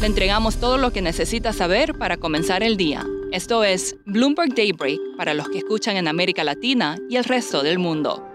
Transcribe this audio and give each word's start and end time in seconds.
Le 0.00 0.06
entregamos 0.06 0.58
todo 0.58 0.78
lo 0.78 0.92
que 0.92 1.02
necesita 1.02 1.52
saber 1.52 1.92
para 1.92 2.16
comenzar 2.16 2.62
el 2.62 2.78
día. 2.78 3.04
Esto 3.32 3.64
es 3.64 3.96
Bloomberg 4.06 4.54
Daybreak 4.54 4.98
para 5.18 5.34
los 5.34 5.50
que 5.50 5.58
escuchan 5.58 5.98
en 5.98 6.08
América 6.08 6.42
Latina 6.42 6.96
y 7.10 7.16
el 7.16 7.24
resto 7.24 7.62
del 7.62 7.78
mundo. 7.78 8.26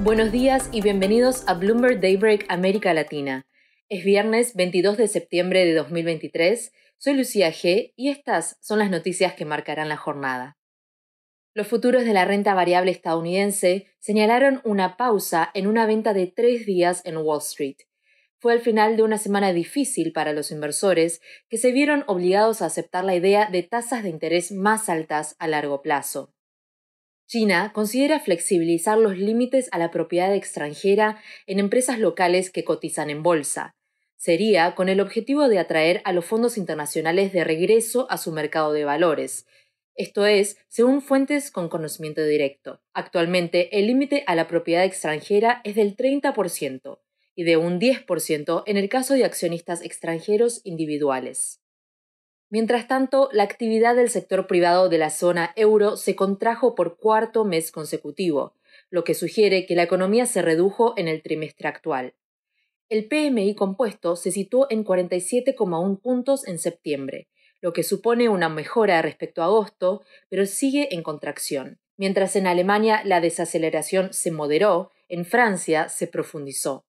Buenos 0.00 0.30
días 0.30 0.68
y 0.72 0.82
bienvenidos 0.82 1.48
a 1.48 1.54
Bloomberg 1.54 2.02
Daybreak 2.02 2.44
América 2.50 2.92
Latina. 2.92 3.46
Es 3.88 4.04
viernes 4.04 4.54
22 4.56 4.98
de 4.98 5.08
septiembre 5.08 5.64
de 5.64 5.72
2023. 5.72 6.70
Soy 6.98 7.14
Lucía 7.14 7.50
G 7.50 7.94
y 7.96 8.10
estas 8.10 8.58
son 8.60 8.78
las 8.78 8.90
noticias 8.90 9.32
que 9.32 9.46
marcarán 9.46 9.88
la 9.88 9.96
jornada. 9.96 10.58
Los 11.54 11.66
futuros 11.66 12.04
de 12.04 12.12
la 12.12 12.26
renta 12.26 12.52
variable 12.52 12.90
estadounidense 12.90 13.86
señalaron 14.00 14.60
una 14.64 14.98
pausa 14.98 15.50
en 15.54 15.66
una 15.66 15.86
venta 15.86 16.12
de 16.12 16.26
tres 16.26 16.66
días 16.66 17.00
en 17.06 17.16
Wall 17.16 17.38
Street 17.38 17.76
fue 18.38 18.52
el 18.52 18.60
final 18.60 18.96
de 18.96 19.02
una 19.02 19.18
semana 19.18 19.52
difícil 19.52 20.12
para 20.12 20.32
los 20.32 20.50
inversores 20.50 21.20
que 21.48 21.56
se 21.56 21.72
vieron 21.72 22.04
obligados 22.06 22.62
a 22.62 22.66
aceptar 22.66 23.04
la 23.04 23.14
idea 23.14 23.48
de 23.50 23.62
tasas 23.62 24.02
de 24.02 24.10
interés 24.10 24.52
más 24.52 24.88
altas 24.88 25.36
a 25.38 25.48
largo 25.48 25.82
plazo. 25.82 26.34
China 27.26 27.72
considera 27.74 28.20
flexibilizar 28.20 28.98
los 28.98 29.16
límites 29.16 29.68
a 29.72 29.78
la 29.78 29.90
propiedad 29.90 30.34
extranjera 30.34 31.22
en 31.46 31.58
empresas 31.58 31.98
locales 31.98 32.50
que 32.50 32.64
cotizan 32.64 33.08
en 33.10 33.22
bolsa. 33.22 33.74
Sería 34.16 34.74
con 34.74 34.88
el 34.88 35.00
objetivo 35.00 35.48
de 35.48 35.58
atraer 35.58 36.00
a 36.04 36.12
los 36.12 36.24
fondos 36.24 36.56
internacionales 36.58 37.32
de 37.32 37.44
regreso 37.44 38.06
a 38.10 38.18
su 38.18 38.32
mercado 38.32 38.72
de 38.72 38.84
valores. 38.84 39.46
Esto 39.96 40.26
es, 40.26 40.58
según 40.68 41.02
fuentes 41.02 41.50
con 41.50 41.68
conocimiento 41.68 42.24
directo. 42.24 42.80
Actualmente, 42.92 43.78
el 43.78 43.86
límite 43.86 44.24
a 44.26 44.34
la 44.34 44.48
propiedad 44.48 44.84
extranjera 44.84 45.60
es 45.64 45.76
del 45.76 45.96
30%, 45.96 46.98
y 47.34 47.44
de 47.44 47.56
un 47.56 47.80
10% 47.80 48.62
en 48.66 48.76
el 48.76 48.88
caso 48.88 49.14
de 49.14 49.24
accionistas 49.24 49.82
extranjeros 49.82 50.60
individuales. 50.64 51.60
Mientras 52.50 52.86
tanto, 52.86 53.28
la 53.32 53.42
actividad 53.42 53.96
del 53.96 54.10
sector 54.10 54.46
privado 54.46 54.88
de 54.88 54.98
la 54.98 55.10
zona 55.10 55.52
euro 55.56 55.96
se 55.96 56.14
contrajo 56.14 56.74
por 56.74 56.98
cuarto 56.98 57.44
mes 57.44 57.72
consecutivo, 57.72 58.54
lo 58.90 59.02
que 59.02 59.14
sugiere 59.14 59.66
que 59.66 59.74
la 59.74 59.82
economía 59.82 60.26
se 60.26 60.42
redujo 60.42 60.94
en 60.96 61.08
el 61.08 61.22
trimestre 61.22 61.68
actual. 61.68 62.14
El 62.88 63.08
PMI 63.08 63.54
compuesto 63.54 64.14
se 64.14 64.30
situó 64.30 64.68
en 64.70 64.84
47,1 64.84 66.00
puntos 66.00 66.46
en 66.46 66.58
septiembre, 66.58 67.28
lo 67.60 67.72
que 67.72 67.82
supone 67.82 68.28
una 68.28 68.48
mejora 68.48 69.00
respecto 69.02 69.42
a 69.42 69.46
agosto, 69.46 70.02
pero 70.28 70.46
sigue 70.46 70.94
en 70.94 71.02
contracción. 71.02 71.80
Mientras 71.96 72.36
en 72.36 72.46
Alemania 72.46 73.02
la 73.04 73.20
desaceleración 73.20 74.12
se 74.12 74.30
moderó, 74.30 74.90
en 75.08 75.24
Francia 75.24 75.88
se 75.88 76.06
profundizó 76.06 76.84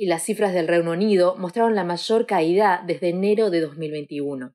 y 0.00 0.06
las 0.06 0.22
cifras 0.22 0.54
del 0.54 0.66
Reino 0.66 0.92
Unido 0.92 1.36
mostraron 1.36 1.74
la 1.74 1.84
mayor 1.84 2.24
caída 2.24 2.82
desde 2.86 3.10
enero 3.10 3.50
de 3.50 3.60
2021. 3.60 4.54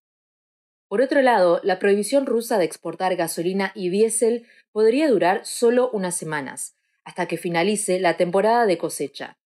Por 0.87 1.01
otro 1.01 1.21
lado, 1.21 1.61
la 1.61 1.77
prohibición 1.77 2.25
rusa 2.25 2.57
de 2.57 2.65
exportar 2.65 3.15
gasolina 3.15 3.71
y 3.75 3.89
diésel 3.89 4.47
podría 4.71 5.07
durar 5.07 5.45
solo 5.45 5.91
unas 5.91 6.17
semanas, 6.17 6.75
hasta 7.03 7.27
que 7.27 7.37
finalice 7.37 7.99
la 7.99 8.17
temporada 8.17 8.65
de 8.65 8.79
cosecha. 8.79 9.37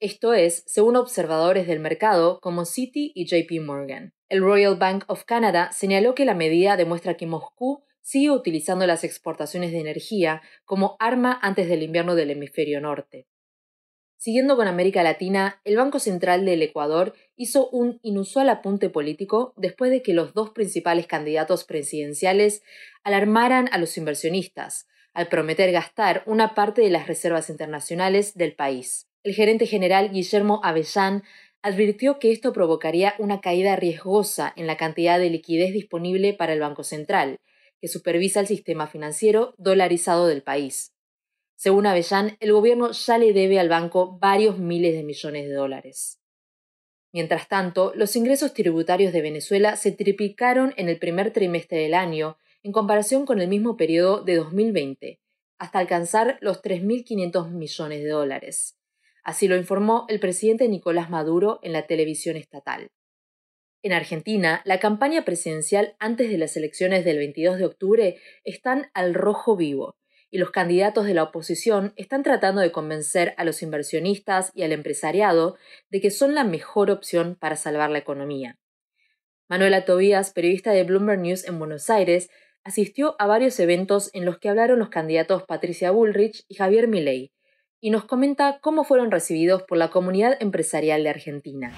Esto 0.00 0.32
es, 0.32 0.64
según 0.66 0.96
observadores 0.96 1.66
del 1.66 1.80
mercado 1.80 2.40
como 2.40 2.64
Citi 2.64 3.12
y 3.14 3.26
JP 3.26 3.60
Morgan. 3.62 4.14
El 4.30 4.40
Royal 4.40 4.76
Bank 4.76 5.04
of 5.08 5.24
Canada 5.24 5.70
señaló 5.72 6.14
que 6.14 6.24
la 6.24 6.34
medida 6.34 6.78
demuestra 6.78 7.18
que 7.18 7.26
Moscú 7.26 7.84
sigue 8.00 8.30
utilizando 8.30 8.86
las 8.86 9.04
exportaciones 9.04 9.70
de 9.70 9.80
energía 9.80 10.40
como 10.64 10.96
arma 10.98 11.38
antes 11.42 11.68
del 11.68 11.82
invierno 11.82 12.14
del 12.14 12.30
hemisferio 12.30 12.80
norte. 12.80 13.26
Siguiendo 14.22 14.54
con 14.54 14.68
América 14.68 15.02
Latina, 15.02 15.60
el 15.64 15.76
Banco 15.76 15.98
Central 15.98 16.44
del 16.44 16.62
Ecuador 16.62 17.12
hizo 17.34 17.68
un 17.70 17.98
inusual 18.04 18.50
apunte 18.50 18.88
político 18.88 19.52
después 19.56 19.90
de 19.90 20.00
que 20.00 20.14
los 20.14 20.32
dos 20.32 20.50
principales 20.50 21.08
candidatos 21.08 21.64
presidenciales 21.64 22.62
alarmaran 23.02 23.68
a 23.72 23.78
los 23.78 23.98
inversionistas, 23.98 24.86
al 25.12 25.26
prometer 25.26 25.72
gastar 25.72 26.22
una 26.26 26.54
parte 26.54 26.82
de 26.82 26.90
las 26.90 27.08
reservas 27.08 27.50
internacionales 27.50 28.34
del 28.36 28.54
país. 28.54 29.08
El 29.24 29.34
gerente 29.34 29.66
general 29.66 30.12
Guillermo 30.12 30.60
Avellán 30.62 31.24
advirtió 31.60 32.20
que 32.20 32.30
esto 32.30 32.52
provocaría 32.52 33.14
una 33.18 33.40
caída 33.40 33.74
riesgosa 33.74 34.52
en 34.54 34.68
la 34.68 34.76
cantidad 34.76 35.18
de 35.18 35.30
liquidez 35.30 35.72
disponible 35.72 36.32
para 36.32 36.52
el 36.52 36.60
Banco 36.60 36.84
Central, 36.84 37.40
que 37.80 37.88
supervisa 37.88 38.38
el 38.38 38.46
sistema 38.46 38.86
financiero 38.86 39.56
dolarizado 39.58 40.28
del 40.28 40.44
país. 40.44 40.92
Según 41.62 41.86
Avellán, 41.86 42.36
el 42.40 42.52
gobierno 42.52 42.90
ya 42.90 43.18
le 43.18 43.32
debe 43.32 43.60
al 43.60 43.68
banco 43.68 44.18
varios 44.18 44.58
miles 44.58 44.94
de 44.94 45.04
millones 45.04 45.46
de 45.46 45.54
dólares. 45.54 46.20
Mientras 47.12 47.46
tanto, 47.46 47.92
los 47.94 48.16
ingresos 48.16 48.52
tributarios 48.52 49.12
de 49.12 49.22
Venezuela 49.22 49.76
se 49.76 49.92
triplicaron 49.92 50.74
en 50.76 50.88
el 50.88 50.98
primer 50.98 51.32
trimestre 51.32 51.78
del 51.78 51.94
año 51.94 52.36
en 52.64 52.72
comparación 52.72 53.26
con 53.26 53.40
el 53.40 53.46
mismo 53.46 53.76
periodo 53.76 54.24
de 54.24 54.34
2020, 54.38 55.20
hasta 55.56 55.78
alcanzar 55.78 56.36
los 56.40 56.60
3.500 56.64 57.52
millones 57.52 58.02
de 58.02 58.08
dólares. 58.08 58.76
Así 59.22 59.46
lo 59.46 59.54
informó 59.54 60.06
el 60.08 60.18
presidente 60.18 60.68
Nicolás 60.68 61.10
Maduro 61.10 61.60
en 61.62 61.74
la 61.74 61.86
televisión 61.86 62.34
estatal. 62.34 62.90
En 63.82 63.92
Argentina, 63.92 64.62
la 64.64 64.80
campaña 64.80 65.24
presidencial 65.24 65.94
antes 66.00 66.28
de 66.28 66.38
las 66.38 66.56
elecciones 66.56 67.04
del 67.04 67.18
22 67.18 67.58
de 67.58 67.66
octubre 67.66 68.16
están 68.42 68.90
al 68.94 69.14
rojo 69.14 69.54
vivo, 69.56 69.94
y 70.32 70.38
los 70.38 70.50
candidatos 70.50 71.04
de 71.04 71.12
la 71.12 71.24
oposición 71.24 71.92
están 71.96 72.22
tratando 72.22 72.62
de 72.62 72.72
convencer 72.72 73.34
a 73.36 73.44
los 73.44 73.62
inversionistas 73.62 74.50
y 74.54 74.62
al 74.62 74.72
empresariado 74.72 75.56
de 75.90 76.00
que 76.00 76.10
son 76.10 76.34
la 76.34 76.42
mejor 76.42 76.90
opción 76.90 77.36
para 77.38 77.54
salvar 77.54 77.90
la 77.90 77.98
economía. 77.98 78.58
Manuela 79.48 79.84
Tobías, 79.84 80.32
periodista 80.32 80.72
de 80.72 80.84
Bloomberg 80.84 81.20
News 81.20 81.44
en 81.46 81.58
Buenos 81.58 81.90
Aires, 81.90 82.30
asistió 82.64 83.14
a 83.18 83.26
varios 83.26 83.60
eventos 83.60 84.08
en 84.14 84.24
los 84.24 84.38
que 84.38 84.48
hablaron 84.48 84.78
los 84.78 84.88
candidatos 84.88 85.42
Patricia 85.42 85.90
Bullrich 85.90 86.46
y 86.48 86.54
Javier 86.54 86.88
Milei, 86.88 87.30
y 87.78 87.90
nos 87.90 88.06
comenta 88.06 88.58
cómo 88.62 88.84
fueron 88.84 89.10
recibidos 89.10 89.64
por 89.64 89.76
la 89.76 89.90
comunidad 89.90 90.38
empresarial 90.40 91.02
de 91.02 91.10
Argentina. 91.10 91.74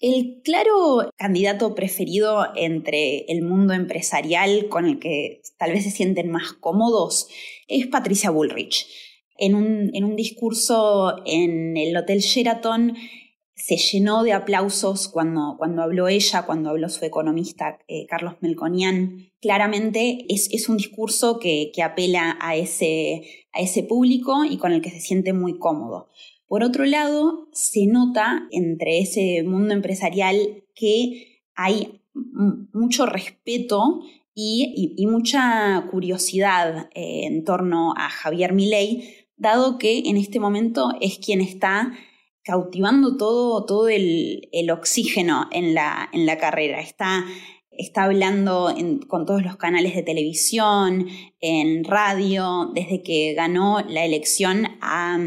El 0.00 0.42
claro 0.42 1.10
candidato 1.16 1.74
preferido 1.74 2.46
entre 2.56 3.24
el 3.28 3.42
mundo 3.42 3.72
empresarial 3.74 4.68
con 4.68 4.86
el 4.86 4.98
que 4.98 5.40
tal 5.56 5.72
vez 5.72 5.84
se 5.84 5.90
sienten 5.90 6.30
más 6.30 6.52
cómodos 6.52 7.28
es 7.68 7.86
Patricia 7.86 8.30
Bullrich. 8.30 8.86
En 9.36 9.54
un, 9.54 10.16
discurso 10.16 11.16
en 11.26 11.76
el 11.76 11.96
Hotel 11.96 12.20
Sheraton 12.20 12.94
se 13.56 13.76
llenó 13.76 14.22
de 14.22 14.32
aplausos 14.32 15.08
cuando, 15.08 15.56
cuando 15.58 15.82
habló 15.82 16.08
ella, 16.08 16.42
cuando 16.42 16.70
habló 16.70 16.88
su 16.88 17.04
economista 17.04 17.78
eh, 17.88 18.06
Carlos 18.06 18.34
Melconian. 18.40 19.30
Claramente 19.40 20.26
es, 20.28 20.68
un 20.68 20.76
discurso 20.76 21.38
que, 21.38 21.72
apela 21.82 22.36
a 22.40 22.56
ese, 22.56 23.46
a 23.52 23.60
ese 23.60 23.82
público 23.82 24.44
y 24.44 24.58
con 24.58 24.72
el 24.72 24.82
que 24.82 24.90
se 24.90 25.00
siente 25.00 25.32
muy 25.32 25.58
cómodo. 25.58 26.10
Por 26.46 26.62
otro 26.62 26.84
lado, 26.84 27.48
se 27.52 27.86
nota 27.86 28.46
entre 28.50 29.00
ese 29.00 29.42
mundo 29.44 29.74
empresarial 29.74 30.64
que 30.74 31.42
hay 31.54 32.00
mucho 32.14 33.06
respeto 33.06 34.00
y, 34.34 35.06
mucha 35.06 35.86
curiosidad 35.90 36.90
eh, 36.94 37.24
en 37.24 37.44
torno 37.44 37.94
a 37.96 38.08
Javier 38.08 38.52
Milei, 38.52 39.28
dado 39.36 39.78
que 39.78 40.00
en 40.06 40.16
este 40.16 40.40
momento 40.40 40.90
es 41.00 41.18
quien 41.18 41.40
está 41.40 41.92
cautivando 42.42 43.16
todo, 43.16 43.64
todo 43.64 43.88
el, 43.88 44.48
oxígeno 44.70 45.48
en 45.50 45.74
la, 45.74 46.08
en 46.12 46.26
la 46.26 46.38
carrera. 46.38 46.80
Está 46.80 47.24
está 47.76 48.04
hablando 48.04 48.72
con 49.08 49.26
todos 49.26 49.42
los 49.42 49.56
canales 49.56 49.94
de 49.94 50.02
televisión, 50.02 51.08
en 51.40 51.84
radio, 51.84 52.70
desde 52.74 53.02
que 53.02 53.34
ganó 53.34 53.80
la 53.80 54.04
elección 54.04 54.66
a 54.80 55.18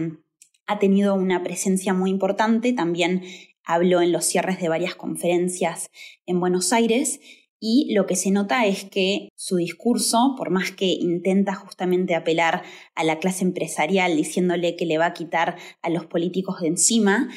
ha 0.67 0.79
tenido 0.79 1.15
una 1.15 1.43
presencia 1.43 1.93
muy 1.93 2.09
importante, 2.09 2.73
también 2.73 3.23
habló 3.63 4.01
en 4.01 4.11
los 4.11 4.25
cierres 4.25 4.59
de 4.59 4.69
varias 4.69 4.95
conferencias 4.95 5.89
en 6.25 6.39
Buenos 6.39 6.71
Aires 6.73 7.19
Y 7.59 7.93
lo 7.93 8.05
que 8.05 8.15
se 8.15 8.29
nota 8.29 8.65
es 8.67 8.83
que 8.83 9.29
su 9.35 9.57
discurso, 9.57 10.35
por 10.37 10.51
más 10.51 10.71
que 10.71 10.85
intenta 10.85 11.55
justamente 11.55 12.13
apelar 12.13 12.61
a 12.93 13.03
la 13.03 13.17
clase 13.19 13.43
empresarial 13.43 14.15
diciéndole 14.15 14.75
que 14.75 14.85
le 14.85 14.99
va 14.99 15.07
a 15.07 15.13
quitar 15.13 15.57
a 15.81 15.89
los 15.89 16.05
políticos 16.05 16.61
de 16.61 16.67
encima, 16.67 17.29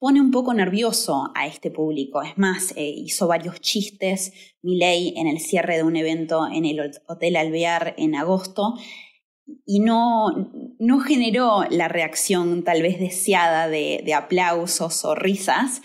pone 0.00 0.20
un 0.20 0.32
poco 0.32 0.52
nervioso 0.52 1.30
a 1.36 1.46
este 1.46 1.70
público. 1.70 2.22
Es 2.22 2.36
más, 2.36 2.72
eh, 2.76 2.88
hizo 2.88 3.28
varios 3.28 3.60
chistes, 3.60 4.32
Milei, 4.62 5.14
en 5.16 5.28
el 5.28 5.38
cierre 5.38 5.76
de 5.76 5.84
un 5.84 5.94
evento 5.94 6.48
en 6.52 6.64
el 6.64 6.80
Hotel 7.06 7.36
Alvear 7.36 7.94
en 7.98 8.16
agosto, 8.16 8.74
y 9.64 9.80
no, 9.80 10.26
no 10.82 10.98
generó 10.98 11.62
la 11.70 11.86
reacción 11.86 12.64
tal 12.64 12.82
vez 12.82 12.98
deseada 12.98 13.68
de, 13.68 14.12
aplausos 14.14 15.04
o 15.04 15.14
risas, 15.14 15.80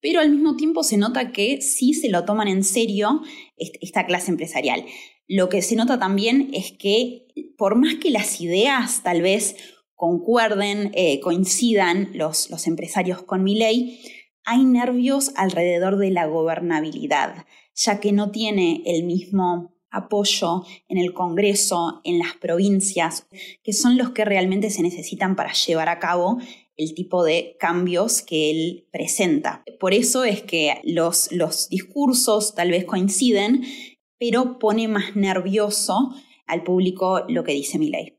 pero 0.00 0.20
al 0.20 0.30
mismo 0.30 0.56
tiempo 0.56 0.82
se 0.82 0.96
nota 0.96 1.32
que 1.32 1.60
sí 1.60 1.92
se 1.92 2.08
lo 2.08 2.24
toman 2.24 2.48
en 2.48 2.64
serio 2.64 3.20
esta 3.58 4.06
clase 4.06 4.30
empresarial. 4.30 4.86
Lo 5.26 5.50
que 5.50 5.60
se 5.60 5.76
nota 5.76 5.98
también 5.98 6.48
es 6.54 6.72
que 6.72 7.26
por 7.58 7.76
más 7.76 7.96
que 7.96 8.10
las 8.10 8.40
ideas 8.40 9.02
tal 9.02 9.20
vez 9.20 9.54
concuerden, 9.94 10.92
eh, 10.94 11.20
coincidan 11.20 12.08
los, 12.14 12.48
los 12.48 12.66
empresarios 12.66 13.22
con 13.22 13.44
mi 13.44 13.54
ley, 13.54 14.00
hay 14.44 14.64
nervios 14.64 15.30
alrededor 15.36 15.98
de 15.98 16.10
la 16.10 16.24
gobernabilidad, 16.24 17.44
ya 17.74 18.00
que 18.00 18.12
no 18.12 18.30
tiene 18.30 18.82
el 18.86 19.04
mismo 19.04 19.77
apoyo 19.90 20.64
en 20.88 20.98
el 20.98 21.12
Congreso, 21.12 22.00
en 22.04 22.18
las 22.18 22.34
provincias, 22.36 23.26
que 23.62 23.72
son 23.72 23.96
los 23.96 24.10
que 24.10 24.24
realmente 24.24 24.70
se 24.70 24.82
necesitan 24.82 25.36
para 25.36 25.52
llevar 25.52 25.88
a 25.88 25.98
cabo 25.98 26.38
el 26.76 26.94
tipo 26.94 27.24
de 27.24 27.56
cambios 27.58 28.22
que 28.22 28.50
él 28.50 28.88
presenta. 28.92 29.64
Por 29.80 29.92
eso 29.92 30.24
es 30.24 30.42
que 30.42 30.80
los, 30.84 31.32
los 31.32 31.68
discursos 31.68 32.54
tal 32.54 32.70
vez 32.70 32.84
coinciden, 32.84 33.62
pero 34.18 34.58
pone 34.58 34.88
más 34.88 35.16
nervioso 35.16 36.14
al 36.46 36.62
público 36.62 37.24
lo 37.28 37.44
que 37.44 37.52
dice 37.52 37.78
ley. 37.78 38.18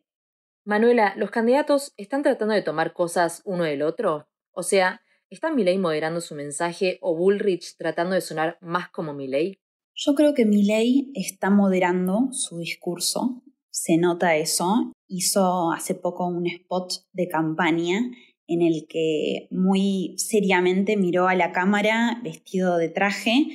Manuela, 0.65 1.13
¿los 1.17 1.31
candidatos 1.31 1.93
están 1.97 2.21
tratando 2.21 2.53
de 2.53 2.61
tomar 2.61 2.93
cosas 2.93 3.41
uno 3.45 3.63
del 3.63 3.81
otro? 3.81 4.27
O 4.51 4.61
sea, 4.61 5.01
¿está 5.29 5.51
Milei 5.51 5.77
moderando 5.77 6.21
su 6.21 6.35
mensaje 6.35 6.99
o 7.01 7.15
Bullrich 7.15 7.75
tratando 7.77 8.13
de 8.13 8.21
sonar 8.21 8.57
más 8.61 8.89
como 8.89 9.13
Milei? 9.13 9.59
Yo 10.01 10.15
creo 10.15 10.33
que 10.33 10.45
Milei 10.45 11.11
está 11.13 11.49
moderando 11.49 12.29
su 12.31 12.59
discurso, 12.59 13.43
se 13.69 13.97
nota 13.97 14.37
eso. 14.37 14.93
Hizo 15.09 15.73
hace 15.73 15.93
poco 15.93 16.25
un 16.25 16.47
spot 16.47 16.93
de 17.11 17.27
campaña 17.27 18.09
en 18.47 18.61
el 18.61 18.85
que 18.87 19.49
muy 19.51 20.15
seriamente 20.15 20.95
miró 20.95 21.27
a 21.27 21.35
la 21.35 21.51
cámara 21.51 22.21
vestido 22.23 22.77
de 22.77 22.87
traje. 22.87 23.47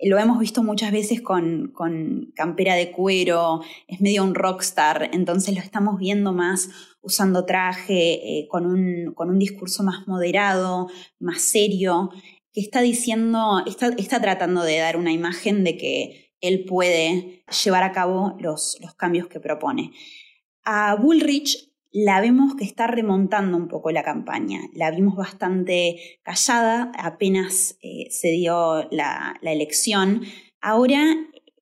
Lo 0.00 0.18
hemos 0.18 0.38
visto 0.38 0.62
muchas 0.62 0.92
veces 0.92 1.20
con, 1.20 1.72
con 1.74 2.30
campera 2.36 2.76
de 2.76 2.92
cuero, 2.92 3.62
es 3.88 4.00
medio 4.00 4.22
un 4.22 4.36
rockstar, 4.36 5.10
entonces 5.12 5.56
lo 5.56 5.60
estamos 5.60 5.98
viendo 5.98 6.32
más 6.32 6.70
usando 7.00 7.44
traje, 7.44 8.38
eh, 8.38 8.46
con, 8.48 8.66
un, 8.66 9.12
con 9.14 9.30
un 9.30 9.40
discurso 9.40 9.82
más 9.82 10.06
moderado, 10.06 10.86
más 11.18 11.42
serio, 11.42 12.10
que 12.58 12.64
está 12.64 12.80
diciendo, 12.80 13.62
está, 13.68 13.90
está 13.98 14.20
tratando 14.20 14.64
de 14.64 14.78
dar 14.78 14.96
una 14.96 15.12
imagen 15.12 15.62
de 15.62 15.76
que 15.76 16.32
él 16.40 16.64
puede 16.64 17.44
llevar 17.64 17.84
a 17.84 17.92
cabo 17.92 18.34
los, 18.40 18.78
los 18.80 18.96
cambios 18.96 19.28
que 19.28 19.38
propone. 19.38 19.92
A 20.64 20.96
Bullrich 20.96 21.72
la 21.92 22.20
vemos 22.20 22.56
que 22.56 22.64
está 22.64 22.88
remontando 22.88 23.56
un 23.56 23.68
poco 23.68 23.92
la 23.92 24.02
campaña. 24.02 24.62
La 24.74 24.90
vimos 24.90 25.14
bastante 25.14 26.18
callada, 26.24 26.90
apenas 26.98 27.78
eh, 27.80 28.08
se 28.10 28.32
dio 28.32 28.88
la, 28.90 29.36
la 29.40 29.52
elección. 29.52 30.22
Ahora 30.60 31.14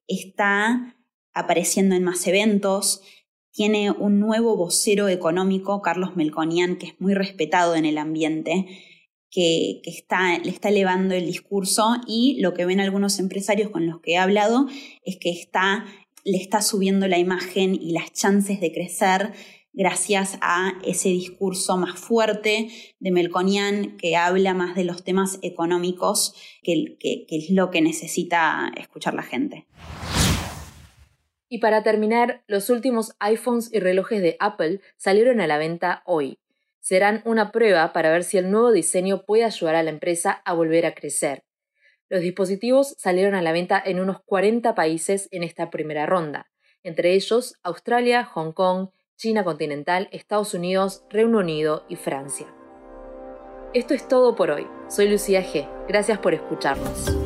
está 0.08 0.96
apareciendo 1.34 1.94
en 1.94 2.04
más 2.04 2.26
eventos, 2.26 3.02
tiene 3.52 3.90
un 3.90 4.19
nuevo 4.19 4.56
vocero 4.56 5.08
económico, 5.08 5.82
Carlos 5.82 6.16
Melconian, 6.16 6.76
que 6.76 6.87
es 6.87 7.00
muy 7.02 7.12
respetado 7.12 7.75
en 7.75 7.84
el 7.84 7.99
ambiente, 7.99 8.66
que, 9.37 9.83
está, 9.85 10.38
le 10.38 10.49
está 10.49 10.71
elevando 10.71 11.15
el 11.15 11.27
discurso 11.27 11.97
y 12.06 12.41
lo 12.41 12.55
que 12.55 12.65
ven 12.65 12.81
algunos 12.81 13.19
empresarios 13.19 13.69
con 13.69 13.87
los 13.87 14.00
que 14.00 14.12
he 14.12 14.17
hablado 14.17 14.67
es 15.05 15.19
que 15.19 15.29
está, 15.29 15.85
le 16.25 16.38
está 16.38 16.62
subiendo 16.62 17.06
la 17.06 17.19
imagen 17.19 17.75
y 17.75 17.93
las 17.93 18.11
chances 18.15 18.62
de 18.62 18.73
crecer 18.73 19.35
gracias 19.75 20.38
a 20.41 20.73
ese 20.87 21.11
discurso 21.11 21.77
más 21.77 22.00
fuerte 22.00 22.69
de 22.99 23.11
Melconian 23.11 23.99
que 23.99 24.17
habla 24.17 24.55
más 24.55 24.75
de 24.75 24.85
los 24.85 25.05
temas 25.05 25.38
económicos, 25.43 26.35
que, 26.62 26.97
es 27.29 27.50
lo 27.50 27.71
que 27.71 27.83
necesita 27.83 28.73
escuchar 28.75 29.12
la 29.12 29.23
gente. 29.23 29.67
Y 31.50 31.59
para 31.59 31.83
terminar, 31.83 32.43
los 32.47 32.71
últimos 32.71 33.12
iPhones 33.19 33.71
y 33.71 33.81
relojes 33.81 34.23
de 34.23 34.38
Apple 34.41 34.81
salieron 34.97 35.43
a 35.43 35.47
la 35.47 35.59
venta 35.59 36.03
hoy. 36.06 36.38
Serán 36.87 37.21
una 37.25 37.50
prueba 37.50 37.93
para 37.93 38.12
ver 38.12 38.23
si 38.23 38.38
el 38.38 38.49
nuevo 38.49 38.71
diseño 38.71 39.25
puede 39.25 39.43
ayudar 39.43 39.75
a 39.75 39.83
la 39.83 39.91
empresa 39.91 40.41
a 40.44 40.53
volver 40.53 40.87
a 40.87 40.94
crecer. 40.94 41.43
Los 42.09 42.21
dispositivos 42.21 42.94
salieron 42.97 43.35
a 43.35 43.43
la 43.43 43.50
venta 43.50 43.83
en 43.85 43.99
unos 43.99 44.23
40 44.25 44.77
países 44.77 45.29
en 45.33 45.43
esta 45.43 45.69
primera 45.69 46.06
ronda, 46.06 46.49
entre 46.85 47.15
ellos 47.15 47.56
Australia, 47.65 48.23
Hong 48.23 48.53
Kong, 48.53 48.91
China 49.17 49.43
continental, 49.43 50.09
Estados 50.12 50.55
Unidos, 50.55 51.03
Reino 51.11 51.38
Unido 51.38 51.85
y 51.88 51.97
Francia. 51.97 52.47
Esto 53.75 53.93
es 53.93 54.06
todo 54.06 54.37
por 54.37 54.53
hoy. 54.53 54.69
Soy 54.88 55.09
Lucía 55.09 55.43
G. 55.43 55.69
Gracias 55.88 56.21
por 56.21 56.35
escucharnos. 56.35 57.25